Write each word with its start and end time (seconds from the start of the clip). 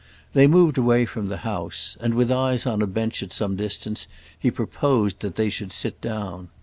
They 0.33 0.47
moved 0.47 0.79
away 0.79 1.05
from 1.05 1.27
the 1.27 1.37
house, 1.45 1.95
and, 1.99 2.15
with 2.15 2.31
eyes 2.31 2.65
on 2.65 2.81
a 2.81 2.87
bench 2.87 3.21
at 3.21 3.31
some 3.31 3.55
distance, 3.55 4.07
he 4.39 4.49
proposed 4.49 5.19
that 5.19 5.35
they 5.35 5.51
should 5.51 5.71
sit 5.71 6.01
down. 6.01 6.47